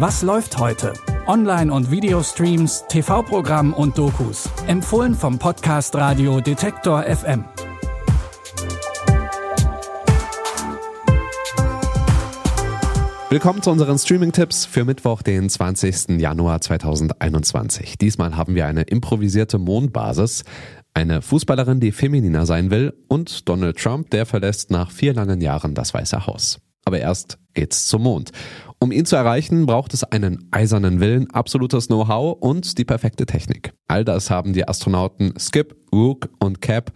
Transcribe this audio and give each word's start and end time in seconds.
Was 0.00 0.22
läuft 0.22 0.58
heute? 0.58 0.92
Online- 1.26 1.72
und 1.72 1.90
Videostreams, 1.90 2.84
TV-Programm 2.88 3.74
und 3.74 3.98
Dokus. 3.98 4.48
Empfohlen 4.68 5.12
vom 5.12 5.40
Podcast 5.40 5.96
Radio 5.96 6.40
Detektor 6.40 7.02
FM. 7.02 7.44
Willkommen 13.28 13.60
zu 13.60 13.72
unseren 13.72 13.98
Streaming-Tipps 13.98 14.66
für 14.66 14.84
Mittwoch, 14.84 15.22
den 15.22 15.48
20. 15.48 16.20
Januar 16.20 16.60
2021. 16.60 17.98
Diesmal 17.98 18.36
haben 18.36 18.54
wir 18.54 18.66
eine 18.66 18.82
improvisierte 18.82 19.58
Mondbasis, 19.58 20.44
eine 20.94 21.22
Fußballerin, 21.22 21.80
die 21.80 21.90
femininer 21.90 22.46
sein 22.46 22.70
will 22.70 22.94
und 23.08 23.48
Donald 23.48 23.76
Trump, 23.78 24.10
der 24.10 24.26
verlässt 24.26 24.70
nach 24.70 24.92
vier 24.92 25.12
langen 25.12 25.40
Jahren 25.40 25.74
das 25.74 25.92
Weiße 25.92 26.24
Haus. 26.28 26.60
Aber 26.84 27.00
erst 27.00 27.38
geht's 27.52 27.86
zum 27.86 28.04
Mond. 28.04 28.30
Um 28.80 28.92
ihn 28.92 29.06
zu 29.06 29.16
erreichen, 29.16 29.66
braucht 29.66 29.92
es 29.92 30.04
einen 30.04 30.48
eisernen 30.52 31.00
Willen, 31.00 31.30
absolutes 31.30 31.88
Know-how 31.88 32.38
und 32.40 32.78
die 32.78 32.84
perfekte 32.84 33.26
Technik. 33.26 33.72
All 33.88 34.04
das 34.04 34.30
haben 34.30 34.52
die 34.52 34.68
Astronauten 34.68 35.34
Skip, 35.38 35.76
Rook 35.92 36.28
und 36.38 36.60
Cap 36.60 36.92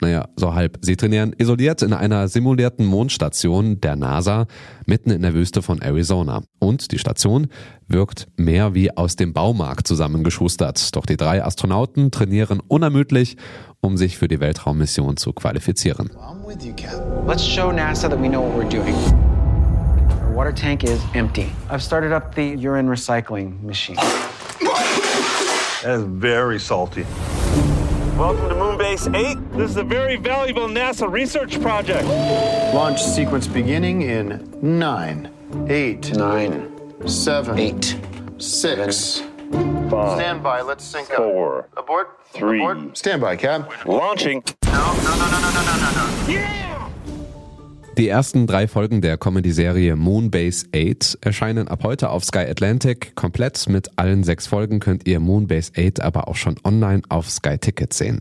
naja, 0.00 0.28
so 0.36 0.54
halb. 0.54 0.78
Sie 0.80 0.96
trainieren 0.96 1.34
isoliert 1.36 1.82
in 1.82 1.92
einer 1.92 2.28
simulierten 2.28 2.86
Mondstation 2.86 3.80
der 3.80 3.96
NASA 3.96 4.46
mitten 4.86 5.10
in 5.10 5.22
der 5.22 5.34
Wüste 5.34 5.60
von 5.60 5.82
Arizona. 5.82 6.42
Und 6.60 6.92
die 6.92 7.00
Station 7.00 7.48
wirkt 7.88 8.28
mehr 8.36 8.74
wie 8.74 8.96
aus 8.96 9.16
dem 9.16 9.32
Baumarkt 9.32 9.88
zusammengeschustert. 9.88 10.94
Doch 10.94 11.04
die 11.04 11.16
drei 11.16 11.44
Astronauten 11.44 12.12
trainieren 12.12 12.60
unermüdlich, 12.60 13.36
um 13.80 13.96
sich 13.96 14.18
für 14.18 14.28
die 14.28 14.38
Weltraummission 14.38 15.16
zu 15.16 15.32
qualifizieren. 15.32 16.10
Let's 17.26 17.44
water 20.38 20.52
tank 20.52 20.84
is 20.84 21.02
empty. 21.14 21.50
I've 21.68 21.82
started 21.82 22.12
up 22.12 22.32
the 22.32 22.44
urine 22.44 22.86
recycling 22.86 23.60
machine. 23.60 23.96
That 23.96 25.82
is 25.84 26.04
very 26.04 26.60
salty. 26.60 27.02
Welcome 28.16 28.48
to 28.48 28.54
Moonbase 28.54 29.12
8. 29.12 29.36
This 29.54 29.72
is 29.72 29.76
a 29.78 29.82
very 29.82 30.14
valuable 30.14 30.68
NASA 30.68 31.10
research 31.10 31.60
project. 31.60 32.04
Launch 32.72 33.02
sequence 33.02 33.48
beginning 33.48 34.02
in 34.02 34.48
nine, 34.62 35.28
eight, 35.68 36.16
Nine, 36.16 36.72
seven, 37.08 37.58
eight, 37.58 37.98
six. 38.38 39.24
Five, 39.90 40.18
Stand 40.20 40.44
by. 40.44 40.60
Let's 40.60 40.84
sync 40.84 41.10
up. 41.10 41.16
four, 41.16 41.68
Abort. 41.76 42.16
Three. 42.32 42.60
Abort. 42.60 42.96
Stand 42.96 43.20
by, 43.20 43.34
Cap. 43.34 43.72
launching. 43.86 44.44
Die 47.98 48.06
ersten 48.06 48.46
drei 48.46 48.68
Folgen 48.68 49.00
der 49.00 49.18
Comedy-Serie 49.18 49.96
Moonbase 49.96 50.66
8 50.72 51.18
erscheinen 51.20 51.66
ab 51.66 51.82
heute 51.82 52.10
auf 52.10 52.24
Sky 52.24 52.46
Atlantic. 52.48 53.16
Komplett 53.16 53.68
mit 53.68 53.98
allen 53.98 54.22
sechs 54.22 54.46
Folgen 54.46 54.78
könnt 54.78 55.08
ihr 55.08 55.18
Moonbase 55.18 55.72
8 55.76 56.00
aber 56.00 56.28
auch 56.28 56.36
schon 56.36 56.54
online 56.62 57.02
auf 57.08 57.28
Sky 57.28 57.58
Ticket 57.58 57.92
sehen. 57.92 58.20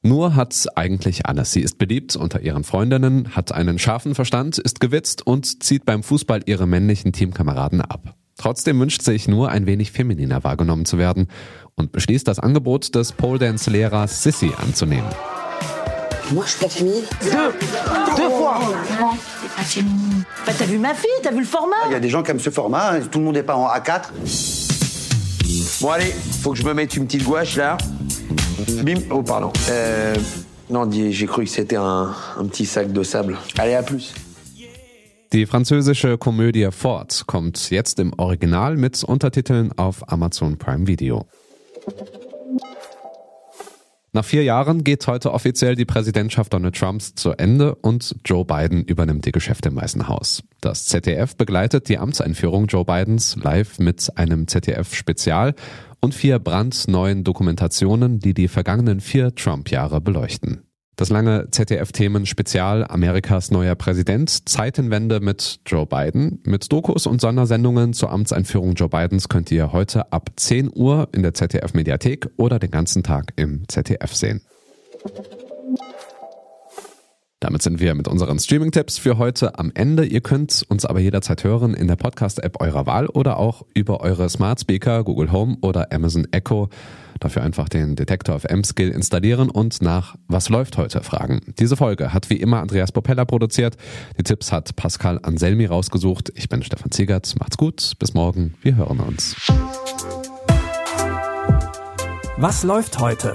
Nur 0.00 0.36
hat 0.36 0.68
eigentlich 0.74 1.26
alles. 1.26 1.52
Sie 1.52 1.60
ist 1.60 1.76
beliebt 1.76 2.16
unter 2.16 2.40
ihren 2.40 2.64
Freundinnen, 2.64 3.36
hat 3.36 3.52
einen 3.52 3.78
scharfen 3.78 4.14
Verstand, 4.14 4.56
ist 4.56 4.80
gewitzt 4.80 5.26
und 5.26 5.62
zieht 5.62 5.84
beim 5.84 6.02
Fußball 6.02 6.44
ihre 6.46 6.66
männlichen 6.66 7.12
Teamkameraden 7.12 7.82
ab. 7.82 8.14
Trotzdem 8.38 8.80
wünscht 8.80 9.02
sich 9.02 9.28
nur 9.28 9.50
ein 9.50 9.66
wenig 9.66 9.92
femininer 9.92 10.44
wahrgenommen 10.44 10.86
zu 10.86 10.96
werden 10.96 11.28
und 11.74 11.92
beschließt 11.92 12.26
das 12.26 12.38
Angebot 12.38 12.94
des 12.94 13.12
Pole 13.12 13.38
Dance 13.38 13.68
Lehrers 13.68 14.22
Sissy 14.22 14.52
anzunehmen. 14.56 15.10
Moi, 16.32 16.44
je 16.44 16.50
suis 16.50 16.60
pas 16.60 16.68
féminine. 16.68 17.04
Bah, 20.46 20.52
t'as 20.58 20.64
vu 20.64 20.78
ma 20.78 20.94
fille, 20.94 21.08
t'as 21.22 21.30
vu 21.30 21.40
le 21.40 21.44
format 21.44 21.76
Il 21.86 21.92
y 21.92 21.94
a 21.94 22.00
des 22.00 22.08
gens 22.08 22.22
qui 22.22 22.30
aiment 22.30 22.40
ce 22.40 22.50
format, 22.50 22.92
hein, 22.92 23.00
tout 23.10 23.18
le 23.18 23.24
monde 23.24 23.34
n'est 23.34 23.42
pas 23.42 23.56
en 23.56 23.68
A4. 23.68 24.10
Bon 25.80 25.90
allez, 25.90 26.14
faut 26.42 26.52
que 26.52 26.58
je 26.58 26.64
me 26.64 26.74
mette 26.74 26.96
une 26.96 27.06
petite 27.06 27.24
gouache 27.24 27.56
là. 27.56 27.76
Bim. 28.82 29.00
Oh 29.10 29.22
pardon. 29.22 29.52
Euh, 29.70 30.14
non, 30.70 30.90
j'ai 30.90 31.26
cru 31.26 31.44
que 31.44 31.50
c'était 31.50 31.76
un, 31.76 32.12
un 32.38 32.44
petit 32.46 32.66
sac 32.66 32.92
de 32.92 33.02
sable. 33.02 33.36
Allez, 33.58 33.74
à 33.74 33.82
plus. 33.82 34.14
Die 35.32 35.44
französische 35.44 36.16
Komödie 36.16 36.68
Ford 36.70 37.08
kommt 37.26 37.70
jetzt 37.70 37.98
im 37.98 38.12
Original 38.16 38.76
mit 38.76 39.02
Untertiteln 39.04 39.70
auf 39.76 40.02
Amazon 40.10 40.56
Prime 40.56 40.86
Video. 40.86 41.26
Nach 44.16 44.24
vier 44.24 44.44
Jahren 44.44 44.82
geht 44.82 45.06
heute 45.08 45.30
offiziell 45.34 45.74
die 45.74 45.84
Präsidentschaft 45.84 46.54
Donald 46.54 46.74
Trumps 46.74 47.14
zu 47.16 47.32
Ende 47.32 47.74
und 47.74 48.16
Joe 48.24 48.46
Biden 48.46 48.82
übernimmt 48.82 49.26
die 49.26 49.30
Geschäfte 49.30 49.68
im 49.68 49.76
Weißen 49.76 50.08
Haus. 50.08 50.42
Das 50.62 50.86
ZDF 50.86 51.36
begleitet 51.36 51.90
die 51.90 51.98
Amtseinführung 51.98 52.64
Joe 52.64 52.86
Bidens 52.86 53.36
live 53.36 53.78
mit 53.78 54.10
einem 54.16 54.48
ZDF-Spezial 54.48 55.54
und 56.00 56.14
vier 56.14 56.38
brandneuen 56.38 57.24
Dokumentationen, 57.24 58.18
die 58.18 58.32
die 58.32 58.48
vergangenen 58.48 59.00
vier 59.00 59.34
Trump-Jahre 59.34 60.00
beleuchten. 60.00 60.65
Das 60.96 61.10
lange 61.10 61.48
ZDF-Themen-Spezial 61.50 62.86
Amerikas 62.88 63.50
neuer 63.50 63.74
Präsident, 63.74 64.48
Zeitenwende 64.48 65.20
mit 65.20 65.60
Joe 65.66 65.84
Biden. 65.84 66.40
Mit 66.44 66.72
Dokus 66.72 67.06
und 67.06 67.20
Sondersendungen 67.20 67.92
zur 67.92 68.10
Amtseinführung 68.10 68.72
Joe 68.72 68.88
Bidens 68.88 69.28
könnt 69.28 69.52
ihr 69.52 69.72
heute 69.72 70.10
ab 70.10 70.30
10 70.36 70.70
Uhr 70.74 71.10
in 71.12 71.22
der 71.22 71.34
ZDF-Mediathek 71.34 72.30
oder 72.38 72.58
den 72.58 72.70
ganzen 72.70 73.02
Tag 73.02 73.34
im 73.36 73.68
ZDF 73.68 74.14
sehen. 74.14 74.40
Damit 77.46 77.62
sind 77.62 77.78
wir 77.78 77.94
mit 77.94 78.08
unseren 78.08 78.40
Streaming-Tipps 78.40 78.98
für 78.98 79.18
heute 79.18 79.56
am 79.56 79.70
Ende. 79.72 80.04
Ihr 80.04 80.20
könnt 80.20 80.64
uns 80.68 80.84
aber 80.84 80.98
jederzeit 80.98 81.44
hören 81.44 81.74
in 81.74 81.86
der 81.86 81.94
Podcast-App 81.94 82.60
eurer 82.60 82.86
Wahl 82.86 83.06
oder 83.06 83.36
auch 83.36 83.64
über 83.72 84.00
eure 84.00 84.28
Smart 84.28 84.58
Speaker, 84.58 85.04
Google 85.04 85.30
Home 85.30 85.56
oder 85.60 85.92
Amazon 85.92 86.26
Echo. 86.32 86.70
Dafür 87.20 87.44
einfach 87.44 87.68
den 87.68 87.94
Detektor 87.94 88.40
FM 88.40 88.64
Skill 88.64 88.90
installieren 88.90 89.48
und 89.48 89.80
nach 89.80 90.16
Was 90.26 90.48
läuft 90.48 90.76
heute 90.76 91.04
fragen. 91.04 91.40
Diese 91.60 91.76
Folge 91.76 92.12
hat 92.12 92.30
wie 92.30 92.36
immer 92.36 92.58
Andreas 92.58 92.90
Popella 92.90 93.24
produziert. 93.24 93.76
Die 94.18 94.24
Tipps 94.24 94.50
hat 94.50 94.74
Pascal 94.74 95.20
Anselmi 95.22 95.66
rausgesucht. 95.66 96.32
Ich 96.34 96.48
bin 96.48 96.64
Stefan 96.64 96.90
Ziegert. 96.90 97.32
Macht's 97.38 97.56
gut. 97.56 97.92
Bis 98.00 98.12
morgen. 98.12 98.54
Wir 98.62 98.74
hören 98.74 98.98
uns. 98.98 99.36
Was 102.38 102.64
läuft 102.64 102.98
heute? 102.98 103.34